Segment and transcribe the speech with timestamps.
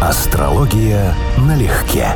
[0.00, 2.14] Астрология налегке.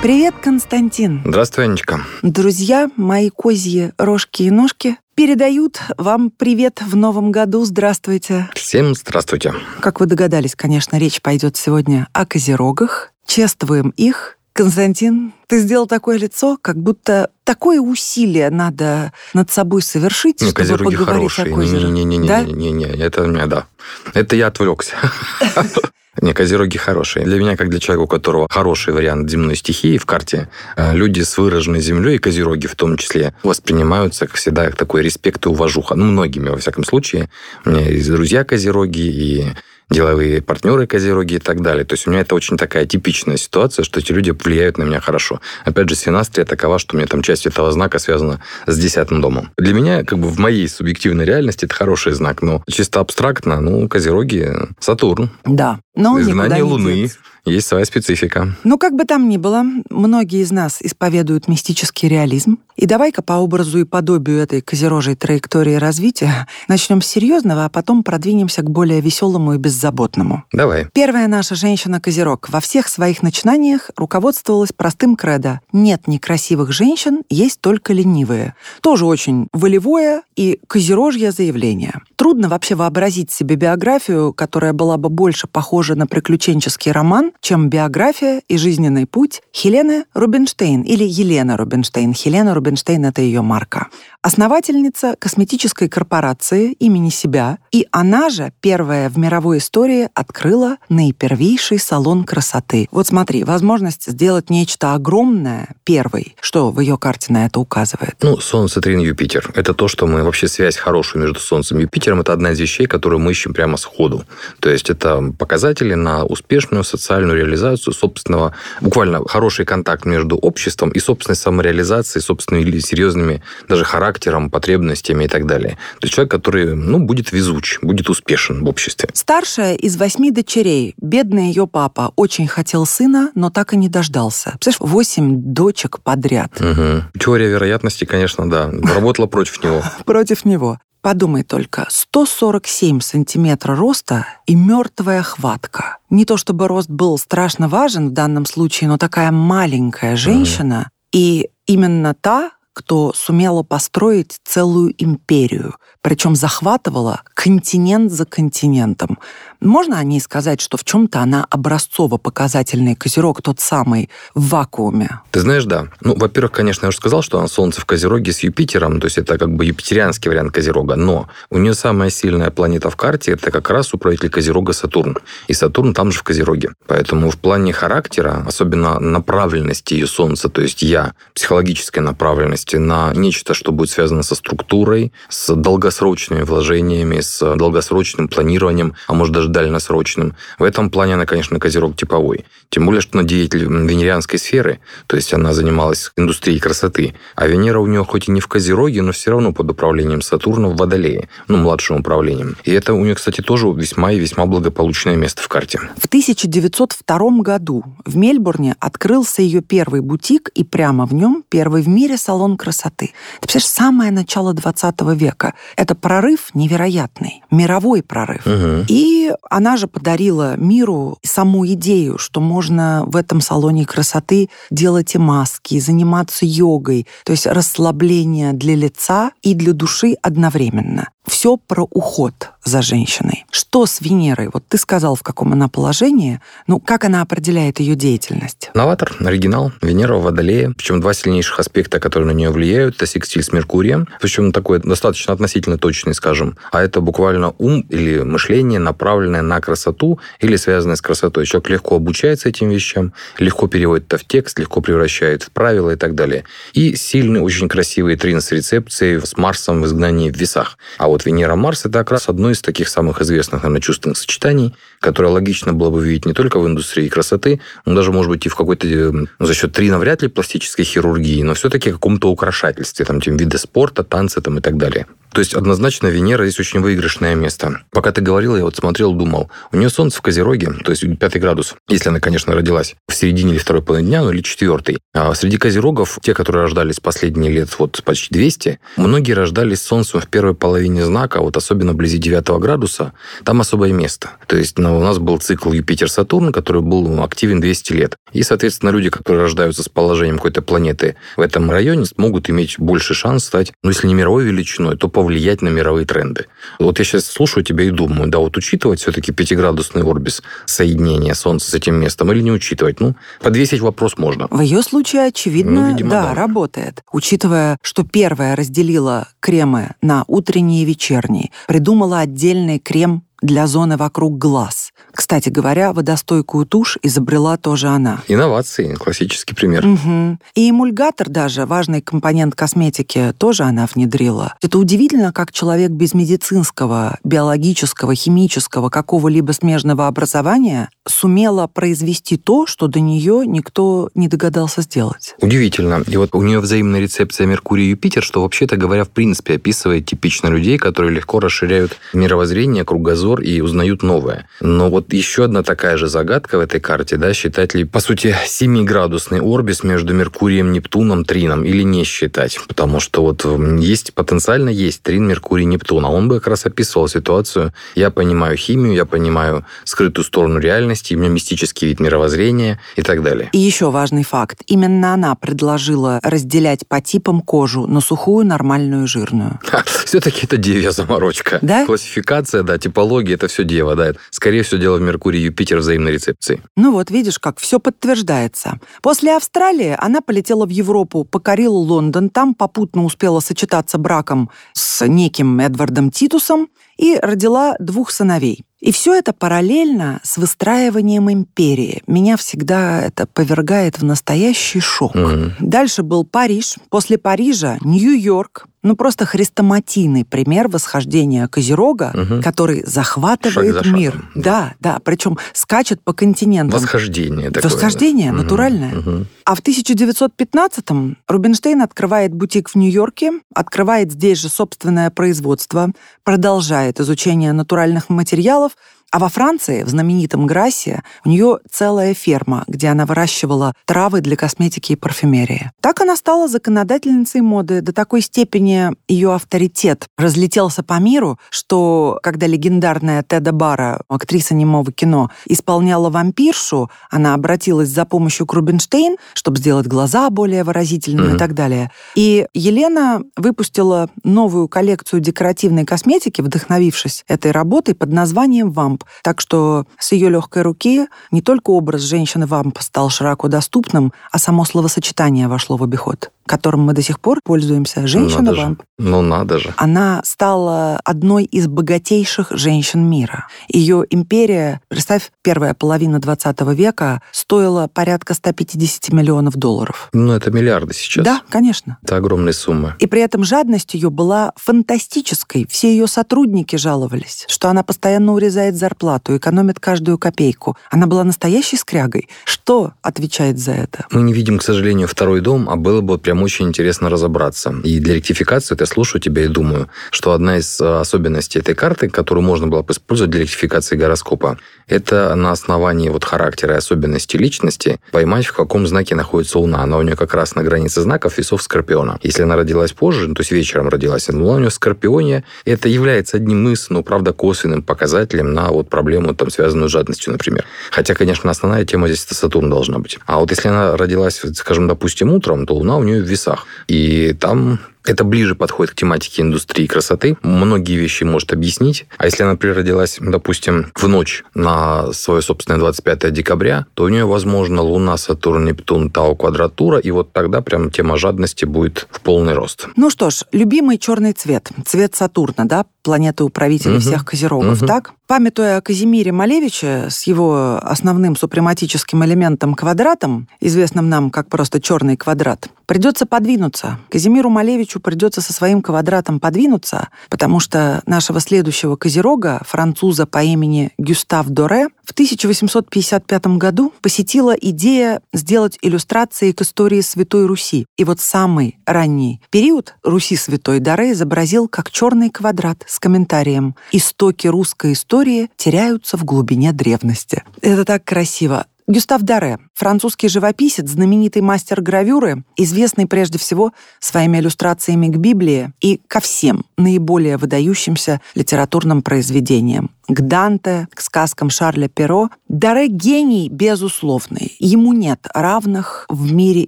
[0.00, 1.20] Привет, Константин.
[1.26, 2.00] Здравствуй, Анечка.
[2.22, 7.66] Друзья, мои козьи рожки и ножки передают вам привет в новом году.
[7.66, 8.48] Здравствуйте.
[8.54, 9.52] Всем здравствуйте.
[9.80, 13.12] Как вы догадались, конечно, речь пойдет сегодня о козерогах.
[13.26, 14.35] Чествуем их.
[14.56, 20.54] Константин, ты сделал такое лицо, как будто такое усилие надо над собой совершить, Не, чтобы
[20.54, 21.52] козероги поговорить хорошие.
[21.52, 21.90] о козерогах.
[21.90, 22.40] Не-не-не, Да?
[22.42, 23.66] не, не, это у меня, да.
[24.14, 24.94] Это я отвлекся.
[26.22, 27.26] Не, козероги хорошие.
[27.26, 31.20] Для меня, как для человека, у которого хороший вариант земной стихии в карте, э, люди
[31.20, 35.50] с выраженной землей, и козероги в том числе, воспринимаются, как всегда, как такой респект и
[35.50, 35.94] уважуха.
[35.94, 37.28] Ну, многими, во всяком случае.
[37.66, 39.46] У меня есть друзья козероги, и
[39.90, 41.84] деловые партнеры козероги и так далее.
[41.84, 45.00] То есть у меня это очень такая типичная ситуация, что эти люди влияют на меня
[45.00, 45.40] хорошо.
[45.64, 49.50] Опять же, синастрия такова, что у меня там часть этого знака связана с десятым домом.
[49.56, 53.88] Для меня, как бы в моей субъективной реальности, это хороший знак, но чисто абстрактно, ну,
[53.88, 55.78] козероги, Сатурн, Да.
[55.96, 57.18] Но знание не Луны, деться.
[57.46, 58.54] есть своя специфика.
[58.64, 62.58] Ну, как бы там ни было, многие из нас исповедуют мистический реализм.
[62.76, 68.02] И давай-ка по образу и подобию этой козерожей траектории развития начнем с серьезного, а потом
[68.02, 70.44] продвинемся к более веселому и беззаботному.
[70.52, 70.88] Давай.
[70.92, 75.60] Первая наша женщина-козерог во всех своих начинаниях руководствовалась простым кредо.
[75.72, 78.54] Нет некрасивых женщин, есть только ленивые.
[78.82, 82.02] Тоже очень волевое и козерожье заявление.
[82.16, 88.42] Трудно вообще вообразить себе биографию, которая была бы больше похожа на приключенческий роман, чем биография
[88.48, 92.12] и жизненный путь Хелены Рубинштейн или Елена Рубинштейн.
[92.14, 93.88] Хелена Рубинштейн— это ее марка.
[94.22, 102.24] Основательница косметической корпорации имени себя, и она же первая в мировой истории открыла наипервейший салон
[102.24, 102.88] красоты.
[102.90, 106.34] Вот смотри, возможность сделать нечто огромное первой.
[106.40, 108.16] Что в ее карте на это указывает?
[108.22, 109.52] Ну, Солнце, Трин, Юпитер.
[109.54, 112.20] Это то, что мы вообще связь хорошую между Солнцем и Юпитером.
[112.20, 114.24] Это одна из вещей, которую мы ищем прямо сходу.
[114.60, 115.32] То есть это
[115.76, 122.80] показатели на успешную социальную реализацию собственного, буквально хороший контакт между обществом и собственной самореализацией, собственными
[122.80, 125.76] серьезными даже характером, потребностями и так далее.
[126.00, 129.08] То есть человек, который, ну, будет везуч, будет успешен в обществе.
[129.12, 134.50] Старшая из восьми дочерей, бедный ее папа, очень хотел сына, но так и не дождался.
[134.52, 137.04] Представляешь, восемь дочек подряд Мгм.
[137.18, 139.82] Теория вероятности, конечно, да, работала против него.
[140.04, 140.78] против него.
[141.06, 145.98] Подумай только, 147 сантиметра роста и мертвая хватка.
[146.10, 151.48] Не то чтобы рост был страшно важен в данном случае, но такая маленькая женщина и
[151.68, 159.20] именно та, кто сумела построить целую империю, причем захватывала континент за континентом.
[159.60, 165.20] Можно о ней сказать, что в чем-то она образцово-показательный козерог, тот самый в вакууме?
[165.30, 165.88] Ты знаешь, да.
[166.00, 169.18] Ну, во-первых, конечно, я уже сказал, что она Солнце в Козероге с Юпитером, то есть
[169.18, 173.50] это как бы юпитерианский вариант Козерога, но у нее самая сильная планета в карте это
[173.50, 175.16] как раз управитель Козерога Сатурн.
[175.48, 176.70] И Сатурн там же в Козероге.
[176.86, 183.54] Поэтому в плане характера, особенно направленности ее Солнца, то есть я, психологической направленности на нечто,
[183.54, 190.34] что будет связано со структурой, с долгосрочными вложениями, с долгосрочным планированием, а может даже дальносрочным.
[190.58, 192.44] В этом плане она, конечно, Козерог типовой.
[192.68, 197.14] Тем более, что она деятель венерианской сферы, то есть она занималась индустрией красоты.
[197.34, 200.68] А Венера у нее хоть и не в Козероге, но все равно под управлением Сатурна
[200.68, 202.56] в Водолее, ну, младшим управлением.
[202.64, 205.80] И это у нее, кстати, тоже весьма и весьма благополучное место в карте.
[205.96, 211.88] В 1902 году в Мельбурне открылся ее первый бутик, и прямо в нем первый в
[211.88, 213.12] мире салон красоты.
[213.40, 215.54] Ты представляешь, самое начало 20 века.
[215.76, 218.44] Это прорыв невероятный, мировой прорыв.
[218.46, 218.84] Мгм.
[218.88, 225.18] И она же подарила миру саму идею, что можно в этом салоне красоты делать и
[225.18, 231.08] маски, и заниматься йогой, то есть расслабление для лица и для души одновременно.
[231.26, 233.44] Все про уход за женщиной.
[233.50, 234.48] Что с Венерой?
[234.52, 236.40] Вот ты сказал, в каком она положении.
[236.66, 238.70] Ну, как она определяет ее деятельность?
[238.74, 240.72] Новатор, оригинал, Венера в Водолее.
[240.76, 244.08] Причем два сильнейших аспекта, которые на нее влияют, это секстиль с Меркурием.
[244.20, 246.56] Причем такой достаточно относительно точный, скажем.
[246.72, 251.46] А это буквально ум или мышление, направленное на красоту или связанное с красотой.
[251.46, 255.96] Человек легко обучается этим вещам, легко переводит это в текст, легко превращает в правила и
[255.96, 256.44] так далее.
[256.72, 260.78] И сильный, очень красивый трин с рецепцией с Марсом в изгнании в весах.
[260.98, 265.28] А вот Венера-Марс– это как раз одно из таких самых известных, наверное, чувственных сочетаний, которое
[265.28, 268.56] логично было бы видеть не только в индустрии красоты, но даже, может быть, и в
[268.56, 273.36] какой-то, ну, за счет трина вряд ли пластической хирургии, но все-таки каком-то украшательстве, там, тем
[273.36, 275.06] виды спорта, танцы там, и так далее.
[275.32, 277.80] То есть однозначно Венера здесь очень выигрышное место.
[277.90, 281.40] Пока ты говорила, я вот смотрел, думал, у нее Солнце в Козероге, то есть пятый
[281.40, 284.98] градус, если она, конечно, родилась в середине или второй половины дня, ну или четвертый.
[285.14, 290.28] А среди Козерогов, те, которые рождались последние лет вот почти 200, многие рождались Солнцем в
[290.28, 293.12] первой половине знака, вот особенно вблизи 9 градуса,
[293.44, 294.30] там особое место.
[294.46, 298.16] То есть ну, у нас был цикл Юпитер-Сатурн, который был активен 200 лет.
[298.32, 303.14] И, соответственно, люди, которые рождаются с положением какой-то планеты в этом районе, могут иметь больше
[303.14, 306.44] шанс стать, ну, если не мировой величиной, то повлиять на мировые тренды.
[306.78, 311.70] Вот я сейчас слушаю тебя и думаю, да, вот учитывать все-таки пятиградусный орбис соединения Солнца
[311.70, 313.00] с этим местом или не учитывать?
[313.00, 314.46] Ну, подвесить вопрос можно.
[314.50, 317.02] В ее случае, очевидно, ну, видимо, да, да, работает.
[317.12, 324.36] Учитывая, что первая разделила кремы на утренние и вечерние, придумала отдельный крем для зоны вокруг
[324.36, 324.92] глаз.
[325.16, 328.22] Кстати говоря, водостойкую тушь изобрела тоже она.
[328.28, 329.86] Инновации, классический пример.
[329.86, 330.38] Угу.
[330.54, 334.54] И эмульгатор даже, важный компонент косметики, тоже она внедрила.
[334.60, 342.86] Это удивительно, как человек без медицинского, биологического, химического, какого-либо смежного образования сумела произвести то, что
[342.86, 345.34] до нее никто не догадался сделать.
[345.40, 346.04] Удивительно.
[346.06, 350.76] И вот у нее взаимная рецепция Меркурий-Юпитер, что вообще-то говоря, в принципе, описывает типично людей,
[350.76, 354.46] которые легко расширяют мировоззрение, кругозор и узнают новое.
[354.60, 358.34] Но вот еще одна такая же загадка в этой карте, да, считать ли, по сути,
[358.46, 362.58] 7-градусный орбис между Меркурием, Нептуном, Трином или не считать?
[362.66, 363.44] Потому что вот
[363.80, 367.72] есть, потенциально есть Трин, Меркурий, Нептун, а он бы как раз описывал ситуацию.
[367.94, 373.22] Я понимаю химию, я понимаю скрытую сторону реальности, у меня мистический вид мировоззрения и так
[373.22, 373.48] далее.
[373.52, 374.62] И еще важный факт.
[374.66, 379.60] Именно она предложила разделять по типам кожу на сухую, нормальную жирную.
[380.04, 381.58] Все-таки это девья заморочка.
[381.62, 381.86] Да?
[381.86, 384.12] Классификация, да, типология, это все дева, да.
[384.30, 386.62] Скорее всего, дело в Меркурий Юпитер взаимной рецепции.
[386.76, 388.80] Ну вот, видишь, как все подтверждается.
[389.02, 395.60] После Австралии она полетела в Европу, покорила Лондон, там попутно успела сочетаться браком с неким
[395.60, 398.64] Эдвардом Титусом и родила двух сыновей.
[398.80, 402.02] И все это параллельно с выстраиванием империи.
[402.06, 405.16] Меня всегда это повергает в настоящий шок.
[405.16, 405.52] Mm-hmm.
[405.60, 412.40] Дальше был Париж, после Парижа Нью-Йорк, ну просто хрестоматийный пример восхождения Козерога, угу.
[412.40, 414.24] который захватывает мир.
[414.36, 416.78] Да, да, причем скачет по континентам.
[416.78, 417.68] Восхождение такое.
[417.68, 418.38] Восхождение да.
[418.38, 418.96] натуральное.
[418.96, 419.26] Угу.
[419.44, 425.90] А в 1915-м Рубинштейн открывает бутик в Нью-Йорке, открывает здесь же собственное производство,
[426.22, 428.76] продолжает изучение натуральных материалов,
[429.12, 434.36] а во Франции, в знаменитом Грассе, у нее целая ферма, где она выращивала травы для
[434.36, 435.70] косметики и парфюмерии.
[435.80, 437.80] Так она стала законодательницей моды.
[437.80, 444.92] До такой степени ее авторитет разлетелся по миру, что когда легендарная Теда Бара, актриса немого
[444.92, 451.36] кино, исполняла вампиршу, она обратилась за помощью к Рубинштейн, чтобы сделать глаза более выразительными mm-hmm.
[451.36, 451.90] и так далее.
[452.16, 459.04] И Елена выпустила новую коллекцию декоративной косметики, вдохновившись этой работой под названием «Вамп».
[459.22, 464.64] Так что с ее легкой руки не только образ женщины-вамп стал широко доступным, а само
[464.64, 468.06] словосочетание вошло в обиход которым мы до сих пор пользуемся.
[468.06, 468.82] Женщина-вамп.
[468.98, 469.74] Ну, надо же.
[469.76, 473.48] Она стала одной из богатейших женщин мира.
[473.68, 480.08] Ее империя, представь, первая половина 20 века стоила порядка 150 миллионов долларов.
[480.12, 481.24] Ну, это миллиарды сейчас.
[481.24, 481.98] Да, конечно.
[482.02, 482.94] Это огромные суммы.
[482.98, 485.66] И при этом жадность ее была фантастической.
[485.68, 490.76] Все ее сотрудники жаловались, что она постоянно урезает зарплату, экономит каждую копейку.
[490.90, 492.28] Она была настоящей скрягой.
[492.44, 494.06] Что отвечает за это?
[494.10, 497.74] Мы не видим, к сожалению, второй дом, а было бы прям прям очень интересно разобраться.
[497.84, 501.74] И для ректификации, вот я слушаю тебя и думаю, что одна из э, особенностей этой
[501.74, 506.78] карты, которую можно было бы использовать для ректификации гороскопа, это на основании вот характера и
[506.78, 509.82] особенностей личности поймать, в каком знаке находится Луна.
[509.82, 512.18] Она у нее как раз на границе знаков весов Скорпиона.
[512.22, 515.88] Если она родилась позже, ну, то есть вечером родилась, Луна у нее в Скорпионе, это
[515.88, 520.64] является одним из, ну, правда, косвенным показателем на вот проблему, там, связанную с жадностью, например.
[520.90, 523.18] Хотя, конечно, основная тема здесь это Сатурн должна быть.
[523.26, 526.66] А вот если она родилась, скажем, допустим, утром, то Луна у нее весах.
[526.88, 530.36] И там это ближе подходит к тематике индустрии красоты.
[530.42, 532.06] Многие вещи может объяснить.
[532.18, 537.08] А если она, например, родилась, допустим, в ночь на свое собственное 25 декабря, то у
[537.08, 542.20] нее, возможно, Луна, Сатурн, Нептун, Тау, квадратура, и вот тогда прям тема жадности будет в
[542.20, 542.88] полный рост.
[542.96, 544.70] Ну что ж, любимый черный цвет.
[544.84, 547.00] Цвет Сатурна, да, планеты управителя угу.
[547.00, 547.86] всех козерогов, угу.
[547.86, 548.12] так?
[548.26, 555.16] Памятуя о Казимире Малевиче с его основным супрематическим элементом квадратом, известным нам как просто черный
[555.16, 556.98] квадрат, придется подвинуться.
[557.08, 563.92] Казимиру Малевичу придется со своим квадратом подвинуться, потому что нашего следующего козерога, француза по имени
[563.96, 570.86] Гюстав Доре, в 1855 году посетила идея сделать иллюстрации к истории Святой Руси.
[570.96, 577.46] И вот самый ранний период Руси Святой Даре изобразил как черный квадрат с комментарием «Истоки
[577.46, 580.42] русской истории теряются в глубине древности».
[580.60, 581.66] Это так красиво.
[581.86, 589.00] Гюстав Даре, французский живописец, знаменитый мастер гравюры, известный прежде всего своими иллюстрациями к Библии и
[589.08, 595.30] ко всем наиболее выдающимся литературным произведениям к Данте, к сказкам Шарля Перо.
[595.48, 597.54] Даре гений безусловный.
[597.58, 599.66] Ему нет равных в мире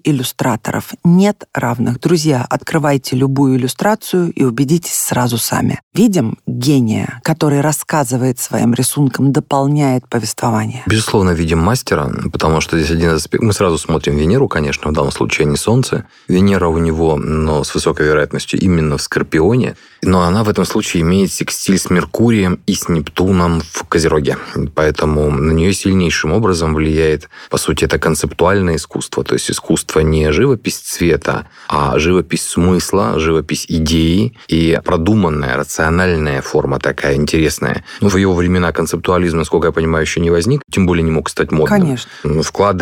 [0.03, 0.93] иллюстраторов.
[1.05, 2.01] Нет равных.
[2.01, 5.81] Друзья, открывайте любую иллюстрацию и убедитесь сразу сами.
[5.95, 10.83] Видим гения, который рассказывает своим рисунком, дополняет повествование.
[10.87, 13.47] Безусловно, видим мастера, потому что здесь один из аспектов.
[13.47, 16.05] Мы сразу смотрим Венеру, конечно, в данном случае, а не Солнце.
[16.27, 19.77] Венера у него, но с высокой вероятностью именно в Скорпионе.
[20.03, 24.37] Но она в этом случае имеет секстиль с Меркурием и с Нептуном в Козероге.
[24.75, 29.25] Поэтому на нее сильнейшим образом влияет, по сути, это концептуальное искусство.
[29.25, 36.79] То есть искусство не живопись цвета, а живопись смысла, живопись идеи и продуманная, рациональная форма
[36.79, 37.85] такая интересная.
[38.01, 41.29] Ну, в его времена концептуализм, насколько я понимаю, еще не возник, тем более не мог
[41.29, 41.81] стать модным.
[41.81, 42.11] Конечно.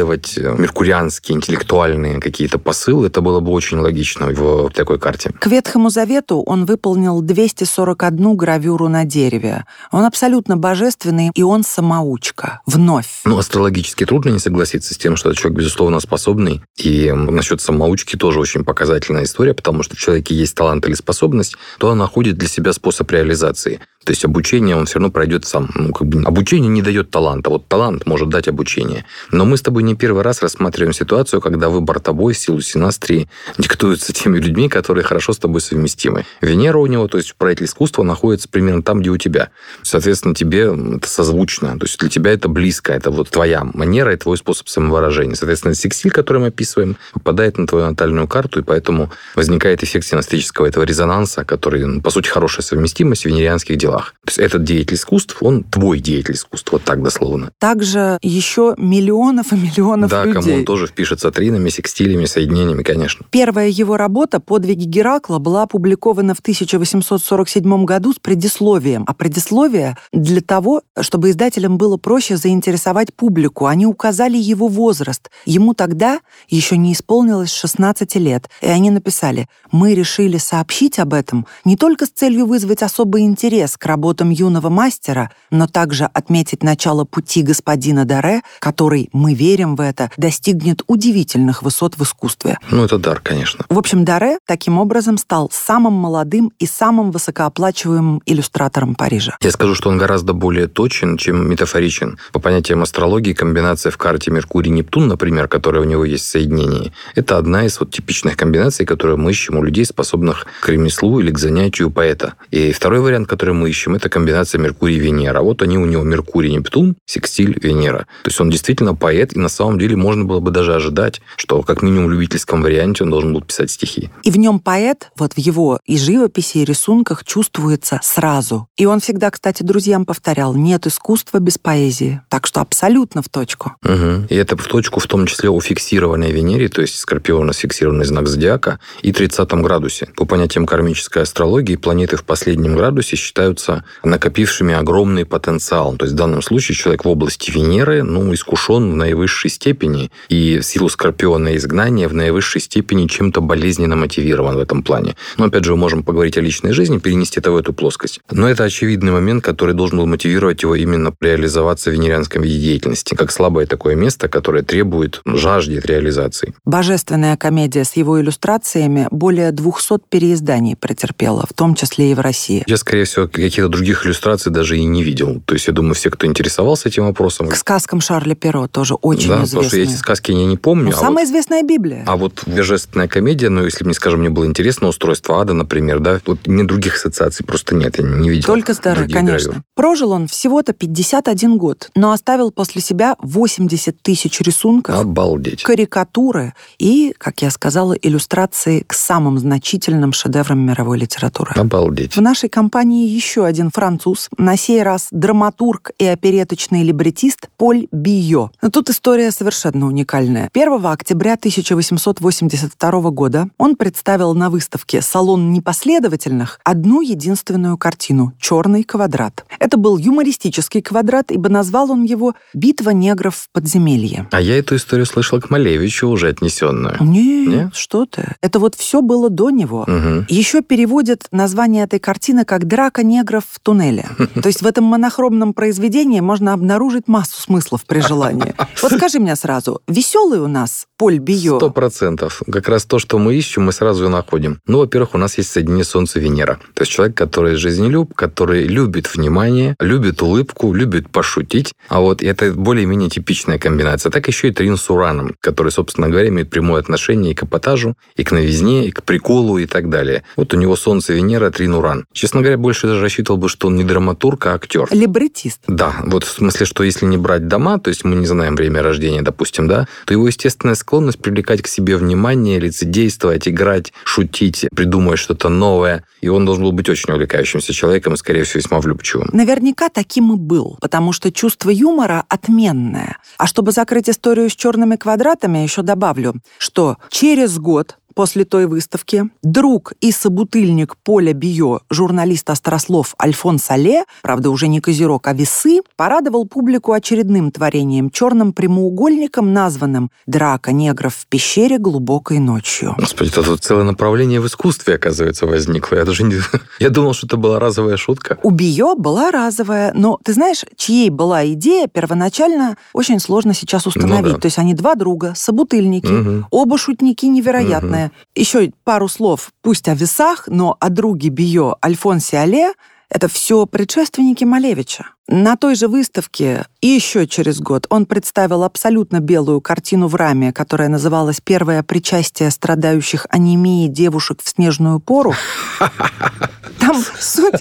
[0.07, 5.31] Вкладывать меркурианские, интеллектуальные какие-то посылы, это было бы очень логично в такой карте.
[5.39, 9.65] К Ветхому Завету он выполнил выполнил 241 гравюру на дереве.
[9.91, 12.61] Он абсолютно божественный, и он самоучка.
[12.67, 13.23] Вновь.
[13.25, 16.63] Ну, астрологически трудно не согласиться с тем, что этот человек, безусловно, способный.
[16.77, 21.57] И насчет самоучки тоже очень показательная история, потому что в человеке есть талант или способность,
[21.79, 23.81] то он находит для себя способ реализации.
[24.07, 25.69] То есть обучение он все равно пройдет сам.
[25.75, 27.51] Ну, как бы обучение не дает таланта.
[27.51, 29.05] Вот талант может дать обучение.
[29.33, 33.29] Но мы с тобой не первый раз рассматриваем ситуацию, когда выбор тобой в силу синастрии
[33.59, 36.25] диктуется теми людьми, которые хорошо с тобой совместимы.
[36.41, 39.51] Венера у него, то есть правитель искусства, находится примерно там, где у тебя.
[39.83, 41.77] Соответственно, тебе это созвучно.
[41.77, 42.93] То есть для тебя это близко.
[42.93, 45.35] Это вот твоя манера и твой способ самовыражения.
[45.35, 50.67] Соответственно, сексиль, который мы описываем, попадает на твою натальную карту, и поэтому возникает эффект синастрического
[50.67, 54.15] этого резонанса, который, по сути, хорошая совместимость венерианских делах делах.
[54.25, 57.51] То есть этот деятель искусств, он твой деятель искусств, вот так дословно.
[57.59, 60.35] Также еще миллионов и миллионов да, людей.
[60.35, 63.27] Да, кому он тоже впишется тринами, секстилями, соединениями, конечно.
[63.31, 69.05] Первая его работа «Подвиги Геракла» была опубликована в 1847 году с предисловием.
[69.07, 73.67] А предисловие для того, чтобы издателям было проще заинтересовать публику.
[73.67, 75.31] Они указали его возраст.
[75.45, 78.49] Ему тогда еще не исполнилось 16 лет.
[78.61, 83.77] И они написали, мы решили сообщить об этом не только с целью вызвать особый интерес
[83.77, 89.81] к работам юного мастера, но также отметить начало пути господина Даре, который, мы верим в
[89.81, 92.59] это, достигнет удивительных высот в искусстве.
[92.71, 93.65] Ну, это дар, конечно.
[93.69, 99.37] В общем, Даре таким образом стал самым молодым и самым высокооплачиваемым иллюстратором Парижа.
[99.41, 102.19] Я скажу, что он гораздо более точен, чем метафоричен.
[102.33, 107.39] По понятиям астрологии, комбинация в карте Меркурий-Нептун, например, которая у него есть в соединении, это
[107.39, 111.39] одна из вот типичных комбинаций, которые мы ищем у людей, способных к ремеслу или к
[111.39, 112.35] занятию поэта.
[112.51, 115.43] И второй вариант, который мы ищем, ищем, это комбинация Меркурий-Венера.
[115.43, 118.07] Вот они у него Меркурий-Нептун, секстиль Венера.
[118.23, 121.63] То есть он действительно поэт, и на самом деле можно было бы даже ожидать, что
[121.63, 124.11] как минимум в любительском варианте он должен был писать стихи.
[124.23, 128.69] И в нем поэт, вот в его и живописи, и рисунках чувствуется сразу.
[128.77, 132.23] И он всегда, кстати, друзьям повторял, нет искусства без поэзии.
[132.31, 133.75] Так что абсолютно в точку.
[133.85, 134.27] Угу.
[134.31, 138.29] И это в точку в том числе у фиксированной Венере, то есть Скорпиона фиксированный знак
[138.29, 140.09] зодиака, и 30 градусе.
[140.17, 145.97] По понятиям кармической астрологии, планеты в последнем градусе считаются являются накопившими огромный потенциал.
[145.97, 150.59] То есть в данном случае человек в области Венеры ну, искушен в наивысшей степени, и
[150.59, 155.17] в силу Скорпиона изгнания в наивысшей степени чем-то болезненно мотивирован в этом плане.
[155.39, 158.21] Но опять же, мы можем поговорить о личной жизни, перенести это в эту плоскость.
[158.31, 163.15] Но это очевидный момент, который должен был мотивировать его именно реализоваться в венерианском виде деятельности,
[163.15, 166.55] как слабое такое место, которое требует, жаждет реализации.
[166.65, 172.65] Божественная комедия с его иллюстрациями более 200 переизданий претерпела, в том числе и в России.
[172.67, 175.43] Я, скорее всего, каких-то других иллюстраций даже и не видел.
[175.45, 177.49] То есть, я думаю, все, кто интересовался этим вопросом...
[177.49, 179.49] К сказкам Шарля Перо тоже очень да, известные.
[179.49, 180.91] потому что эти сказки я не помню.
[180.91, 182.05] Ну, а самая вот, известная Библия.
[182.07, 186.21] А вот божественная комедия, ну, если мне, скажем, мне было интересно устройство ада, например, да,
[186.27, 188.47] вот мне других ассоциаций просто нет, я не видел.
[188.47, 189.51] Только старые, конечно.
[189.51, 189.65] Гравюр.
[189.75, 194.97] Прожил он всего-то 51 год, но оставил после себя 80 тысяч рисунков.
[194.97, 195.63] Обалдеть.
[195.63, 201.53] Карикатуры и, как я сказала, иллюстрации к самым значительным шедеврам мировой литературы.
[201.57, 202.17] Обалдеть.
[202.17, 207.87] В нашей компании еще еще один француз, на сей раз драматург и опереточный либретист Поль
[207.93, 208.49] Био.
[208.63, 210.49] Но тут история совершенно уникальная.
[210.55, 219.45] 1 октября 1882 года он представил на выставке «Салон непоследовательных» одну единственную картину «Черный квадрат».
[219.59, 224.29] Это был юмористический квадрат, ибо назвал он его «Битва негров в подземелье».
[224.33, 226.97] А я эту историю слышал к Малевичу уже отнесенную.
[227.01, 227.75] Нет, Нет?
[227.75, 228.35] что ты.
[228.41, 229.83] Это вот все было до него.
[229.83, 230.25] Угу.
[230.31, 234.07] Еще переводят название этой картины как «Драка негров в туннеле».
[234.35, 238.55] То есть в этом монохромном произведении можно обнаружить массу смыслов при желании.
[238.83, 241.59] Вот скажи мне сразу, веселый у нас Поль Био?
[241.59, 242.43] Сто процентов.
[242.51, 244.61] Как раз то, что мы ищем, мы сразу и находим.
[244.67, 246.59] Ну, во-первых, у нас есть соединение Солнца-Венера.
[246.75, 251.75] То есть человек, который жизнелюб, который любит внимание, любит улыбку, любит пошутить.
[251.89, 254.11] А вот это более-менее типичная комбинация.
[254.11, 257.95] Так еще и Трин с Ураном, который, собственно говоря, имеет прямое отношение и к эпатажу,
[258.17, 260.23] и к новизне, и к приколу, и так далее.
[260.37, 262.07] Вот у него Солнце, Венера, Трин, Уран.
[262.13, 264.89] Честно говоря, больше даже рассчитывал бы, что он не драматург, а актер.
[264.91, 265.61] Либретист.
[265.67, 268.83] Да, вот в смысле, что если не брать дома, то есть мы не знаем время
[268.83, 275.19] рождения, допустим, да, то его естественная склонность привлекать к себе внимание, лицедействовать, играть, шутить, придумывать
[275.19, 276.05] что-то новое.
[276.21, 279.31] И он должен был быть очень увлекающимся человеком и, скорее всего, весьма влюбчивым.
[279.33, 283.19] Наверняка таким и был, потому что чувство юмора отменное.
[283.39, 289.29] А чтобы закрыть историю с черными квадратами, еще добавлю, что через год после той выставки
[289.43, 295.81] друг и собутыльник Поля Био, журналист Острослов Альфон Сале, правда уже не козерог, а весы,
[295.97, 302.95] порадовал публику очередным творением, черным прямоугольником, названным «Драка негров в пещере глубокой ночью».
[302.99, 305.97] Господи, это тут целое направление в искусстве, оказывается, возникло.
[305.97, 306.37] Я даже не...
[306.81, 308.39] Я думал, что это была разовая шутка.
[308.43, 314.25] У Био была разовая, но ты знаешь, чьей была идея, первоначально очень сложно сейчас установить.
[314.25, 314.39] Ну, да.
[314.39, 316.47] То есть они два друга, собутыльники, угу.
[316.51, 318.06] оба шутники невероятные.
[318.06, 318.06] Угу.
[318.35, 322.73] Еще пару слов, пусть о весах, но о друге Био Альфонсе Але
[323.09, 325.07] это все предшественники Малевича.
[325.29, 330.53] На той же выставке и еще через год он представил абсолютно белую картину в раме,
[330.53, 335.35] которая называлась «Первое причастие страдающих анемией девушек в снежную пору».
[336.87, 337.55] Там суть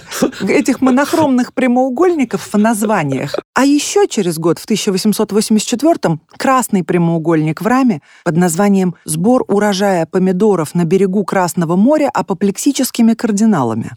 [0.48, 3.34] этих монохромных прямоугольников в названиях.
[3.54, 10.74] А еще через год, в 1884-м, красный прямоугольник в раме под названием «Сбор урожая помидоров
[10.74, 13.92] на берегу Красного моря апоплексическими кардиналами».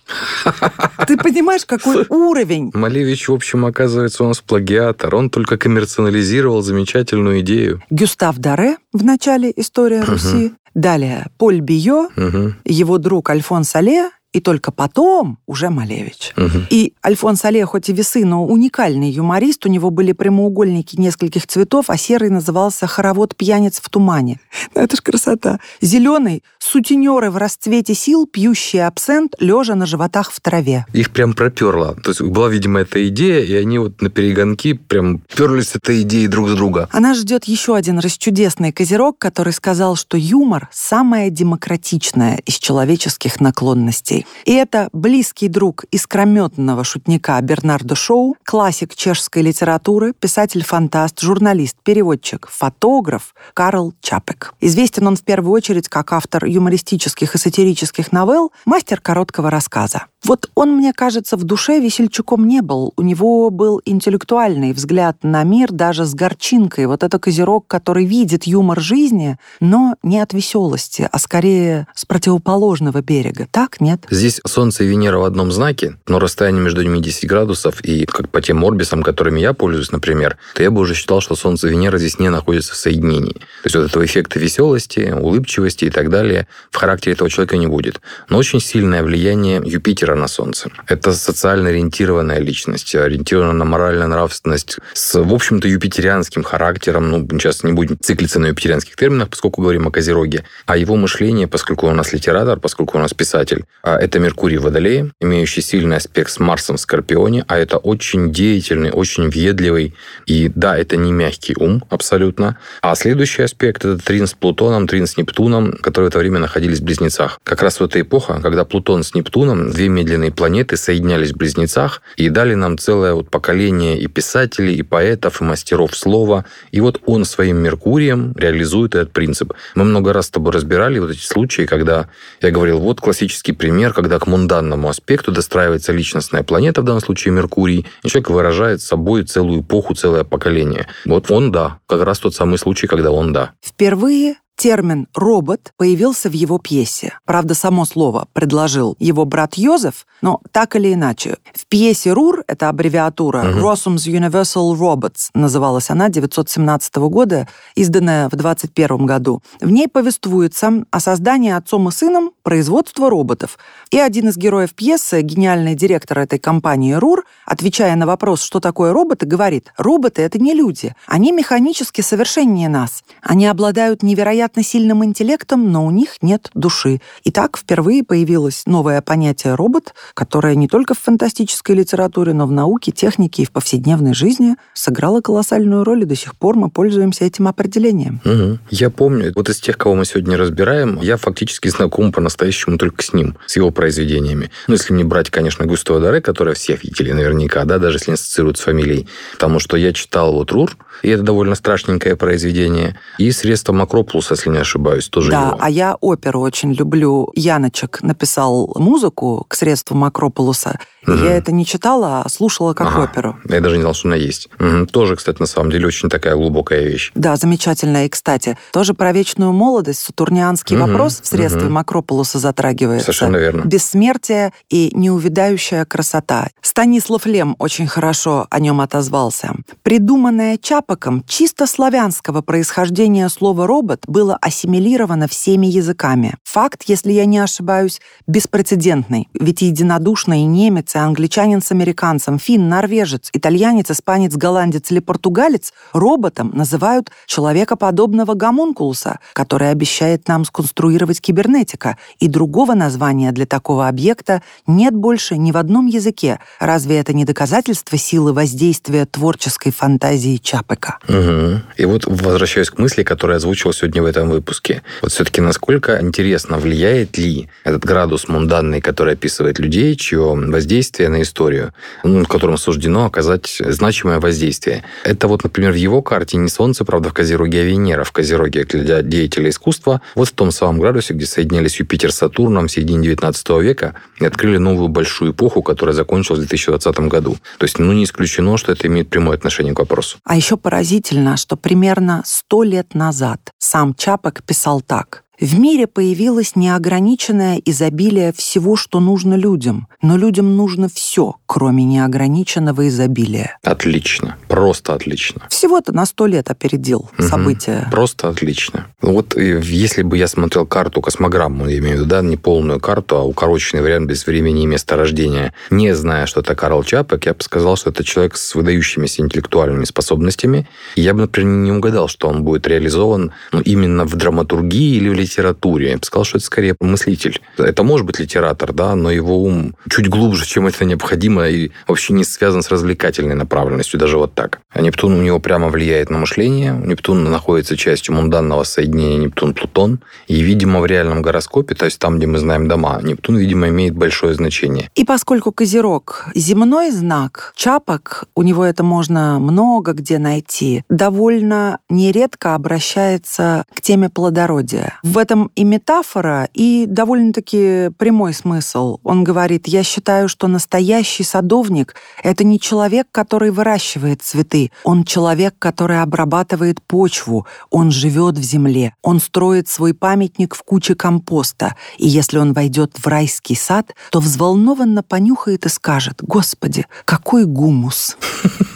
[1.07, 2.71] Ты понимаешь, какой уровень?
[2.73, 5.15] Малевич, в общем, оказывается, у нас плагиатор.
[5.15, 7.83] Он только коммерциализировал замечательную идею.
[7.89, 10.53] Гюстав Даре в начале «История Руси».
[10.75, 12.53] Далее Поль Био, угу.
[12.63, 16.33] его друг Альфонс Але и только потом уже Малевич.
[16.37, 16.67] Угу.
[16.69, 21.85] И Альфонс Оле, хоть и весы, но уникальный юморист, у него были прямоугольники нескольких цветов,
[21.89, 24.39] а серый назывался «Хоровод пьяниц в тумане».
[24.75, 25.59] Ну, это ж красота.
[25.81, 30.85] Зеленый— сутенеры в расцвете сил, пьющие абсент, лежа на животах в траве.
[30.93, 31.95] Их прям проперло.
[31.95, 36.03] То есть была, видимо, эта идея, и они вот на перегонки прям перлись с этой
[36.03, 36.87] идеей друг с друга.
[36.91, 44.18] Она ждет еще один расчудесный козерог, который сказал, что юмор— самое демократичное из человеческих наклонностей.
[44.45, 53.33] И это близкий друг искрометного шутника Бернардо Шоу, классик чешской литературы, писатель-фантаст, журналист, переводчик, фотограф
[53.53, 54.53] Карл Чапек.
[54.59, 60.05] Известен он в первую очередь как автор юмористических и сатирических новелл, мастер короткого рассказа.
[60.23, 62.93] Вот он, мне кажется, в душе весельчаком не был.
[62.97, 66.87] У него был интеллектуальный взгляд на мир даже с горчинкой.
[66.87, 73.01] Вот это козерог, который видит юмор жизни, но не от веселости, а скорее с противоположного
[73.01, 73.47] берега.
[73.49, 74.05] Так, нет?
[74.09, 78.29] Здесь Солнце и Венера в одном знаке, но расстояние между ними 10 градусов, и как
[78.29, 81.71] по тем орбисам, которыми я пользуюсь, например, то я бы уже считал, что Солнце и
[81.71, 83.33] Венера здесь не находятся в соединении.
[83.33, 87.67] То есть вот этого эффекта веселости, улыбчивости и так далее в характере этого человека не
[87.67, 88.01] будет.
[88.29, 90.71] Но очень сильное влияние Юпитера на Солнце.
[90.87, 97.11] Это социально ориентированная личность, ориентирована на моральную нравственность с, в общем-то, юпитерианским характером.
[97.11, 100.45] Ну, сейчас не будем циклиться на юпитерианских терминах, поскольку говорим о Козероге.
[100.65, 104.63] А его мышление, поскольку у нас литератор, поскольку у нас писатель, а это Меркурий в
[104.63, 109.93] Водолее, имеющий сильный аспект с Марсом в Скорпионе, а это очень деятельный, очень въедливый.
[110.25, 112.57] И да, это не мягкий ум абсолютно.
[112.81, 116.79] А следующий аспект– это Трин с Плутоном, Трин с Нептуном, которые в это время находились
[116.79, 117.39] в Близнецах.
[117.43, 122.01] Как раз в эта эпоха, когда Плутон с Нептуном, две медленные планеты, соединялись в Близнецах
[122.15, 126.45] и дали нам целое вот поколение и писателей, и поэтов, и мастеров слова.
[126.71, 129.53] И вот он своим Меркурием реализует этот принцип.
[129.75, 132.07] Мы много раз с тобой разбирали вот эти случаи, когда
[132.41, 137.01] я говорил, вот классический пример пример, когда к мунданному аспекту достраивается личностная планета, в данном
[137.01, 140.87] случае Меркурий, и человек выражает собой целую эпоху, целое поколение.
[141.05, 143.51] Вот он да, как раз тот самый случай, когда он да.
[143.61, 147.13] Впервые Термин «робот» появился в его пьесе.
[147.23, 151.37] Правда, само слово предложил его брат Йозеф, но так или иначе.
[151.53, 153.61] В пьесе «Рур»— это аббревиатура uh-huh.
[153.61, 159.41] Rossum's Universal Robots, называлась она 917 года, изданная в 21 году.
[159.61, 163.57] В ней повествуется о создании отцом и сыном производства роботов.
[163.91, 168.91] И один из героев пьесы, гениальный директор этой компании «Рур», отвечая на вопрос, что такое
[168.91, 173.05] роботы, говорит, роботы— это не люди, они механически совершеннее нас.
[173.21, 174.03] Они обладают
[174.49, 176.99] невероятно сильным интеллектом, но у них нет души.
[177.23, 182.51] И так впервые появилось новое понятие «робот», которое не только в фантастической литературе, но в
[182.51, 187.25] науке, технике и в повседневной жизни сыграло колоссальную роль, и до сих пор мы пользуемся
[187.25, 188.21] этим определением.
[188.25, 188.59] Угу.
[188.71, 193.13] Я помню, вот из тех, кого мы сегодня разбираем, я фактически знаком по-настоящему только с
[193.13, 194.51] ним, с его произведениями.
[194.67, 198.15] Ну, если не брать, конечно, Густава Даре, которое все видели наверняка, да, даже если не
[198.15, 199.07] ассоциируют с фамилией.
[199.33, 202.99] Потому что я читал вот Рур, и это довольно страшненькое произведение.
[203.17, 205.57] И «Средства Макроплуса», если не ошибаюсь, тоже Да, его.
[205.59, 207.31] а я оперу очень люблю.
[207.35, 210.79] Яночек написал музыку к «Средству Макрополуса».
[211.07, 211.13] Угу.
[211.13, 213.03] Я это не читала, а слушала как ага.
[213.03, 213.37] оперу.
[213.47, 214.49] Я даже не знал, что она есть.
[214.59, 214.87] Угу.
[214.87, 217.11] Тоже, кстати, на самом деле очень такая глубокая вещь.
[217.15, 218.05] Да, замечательная.
[218.05, 220.87] И, кстати, тоже про вечную молодость, сатурнианский угу.
[220.87, 221.73] вопрос в «Средстве угу.
[221.73, 223.05] Макрополуса» затрагивается.
[223.05, 223.61] Совершенно верно.
[223.65, 226.49] Бессмертие и неувидающая красота.
[226.61, 229.55] Станислав Лем очень хорошо о нем отозвался.
[229.83, 236.35] Придуманное Чапоком чисто славянского происхождения слово «робот» было ассимилировано всеми языками.
[236.43, 239.27] Факт, если я не ошибаюсь, беспрецедентный.
[239.33, 245.73] Ведь единодушно и немец, и англичанин с американцем, фин, норвежец, итальянец, испанец, голландец или португалец
[245.93, 253.87] роботом называют человека подобного гомункулуса, который обещает нам сконструировать кибернетика, и другого названия для такого
[253.87, 256.39] объекта нет больше ни в одном языке.
[256.59, 260.97] Разве это не доказательство силы воздействия творческой фантазии Чапека?
[261.07, 261.61] Угу.
[261.77, 264.83] И вот возвращаюсь к мысли, которую я озвучил сегодня в этом выпуске.
[265.01, 271.21] Вот все-таки насколько интересно, влияет ли этот градус мунданный, который описывает людей, чье воздействие на
[271.21, 274.83] историю, ну, которым суждено оказать значимое воздействие.
[275.03, 278.65] Это вот, например, в его карте не Солнце, правда, в Козероге, а Венера в Козероге
[278.65, 283.03] для деятелей искусства, вот в том самом градусе, где соединялись Юпитер с Сатурном в середине
[283.03, 287.37] 19 века и открыли новую большую эпоху, которая закончилась в 2020 году.
[287.57, 290.17] То есть, ну, не исключено, что это имеет прямое отношение к вопросу.
[290.23, 295.25] А еще поразительно, что примерно сто лет назад сам Чапок писал так.
[295.39, 302.89] В мире появилось неограниченное изобилие всего, что нужно людям, но людям нужно все, кроме неограниченного
[302.89, 303.57] изобилия.
[303.63, 305.43] Отлично, просто отлично.
[305.49, 307.27] Всего-то на сто лет опередил угу.
[307.27, 307.87] события.
[307.89, 308.87] Просто отлично.
[309.01, 312.81] Ну вот если бы я смотрел карту, космограмму, я имею в виду, да, не полную
[312.81, 317.25] карту, а укороченный вариант без времени и места рождения, не зная, что это Карл Чапек,
[317.25, 320.67] я бы сказал, что это человек с выдающимися интеллектуальными способностями.
[320.95, 325.07] И я бы, например, не угадал, что он будет реализован ну, именно в драматургии или
[325.07, 325.91] в литературе.
[325.91, 327.39] Я бы сказал, что это скорее мыслитель.
[327.57, 332.13] Это может быть литератор, да, но его ум чуть глубже, чем это необходимо, и вообще
[332.13, 334.59] не связан с развлекательной направленностью, даже вот так.
[334.73, 336.73] А Нептун у него прямо влияет на мышление.
[336.73, 339.99] Нептун находится частью мунданного соединения Нептун-Плутон.
[340.27, 343.95] И, видимо, в реальном гороскопе, то есть там, где мы знаем дома, Нептун, видимо, имеет
[343.95, 344.89] большое значение.
[344.95, 352.55] И поскольку Козерог– земной знак, Чапок, у него это можно много где найти, довольно нередко
[352.55, 354.99] обращается к теме плодородия.
[355.03, 358.99] В этом и метафора, и довольно-таки прямой смысл.
[359.03, 365.55] Он говорит, я считаю, что настоящий садовник— это не человек, который выращивает цветы, он человек,
[365.59, 372.07] который обрабатывает почву, он живет в земле, он строит свой памятник в куче компоста, и
[372.07, 378.17] если он войдет в райский сад, то взволнованно понюхает и скажет, «Господи, какой гумус!»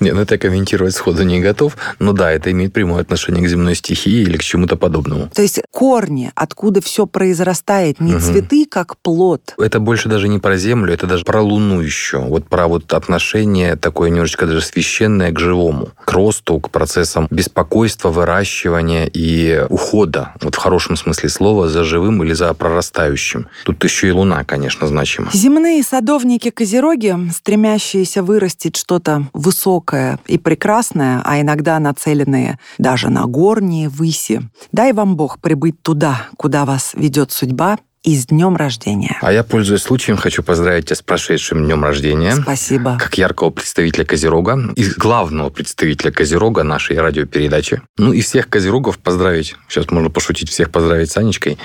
[0.00, 1.76] Не, ну это комментировать сходу не готов.
[1.98, 5.28] Но да, это имеет прямое отношение к земной стихии или к чему-то подобному.
[5.34, 8.20] То есть корни, откуда все произрастает, не угу.
[8.20, 9.54] цветы, как плод.
[9.58, 12.18] Это больше даже не про землю, это даже про Луну еще.
[12.18, 18.10] Вот про вот отношение такое немножечко даже священное к живому, к росту, к процессам беспокойства,
[18.10, 23.48] выращивания и ухода, вот в хорошем смысле слова, за живым или за прорастающим.
[23.64, 25.30] Тут еще и Луна, конечно, значима.
[25.32, 29.28] Земные садовники-козероги, стремящиеся вырастить что-то
[29.62, 34.42] высокое и прекрасное, а иногда нацеленные даже на горние выси.
[34.72, 39.16] Дай вам Бог прибыть туда, куда вас ведет судьба, и с днем рождения.
[39.20, 42.34] А я, пользуясь случаем, хочу поздравить тебя с прошедшим днем рождения.
[42.34, 42.98] Спасибо.
[42.98, 47.80] Как яркого представителя Козерога и главного представителя Козерога нашей радиопередачи.
[47.98, 49.54] Ну и всех Козерогов поздравить.
[49.68, 51.58] Сейчас можно пошутить, всех поздравить с Анечкой.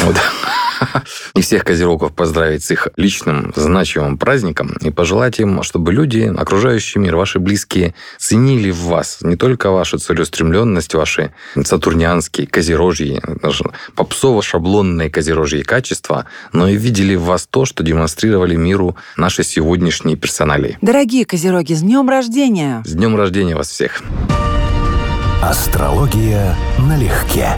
[0.00, 0.16] Вот.
[1.34, 6.98] И всех козерогов поздравить с их личным значимым праздником и пожелать им, чтобы люди, окружающий
[6.98, 13.20] мир, ваши близкие, ценили в вас не только вашу целеустремленность, ваши сатурнианские, козерожьи,
[13.96, 20.78] попсово-шаблонные козерожьи качества, но и видели в вас то, что демонстрировали миру наши сегодняшние персонали.
[20.80, 22.82] Дорогие козероги, с днем рождения!
[22.84, 24.02] С днем рождения вас всех!
[25.42, 27.50] Астрология налегке.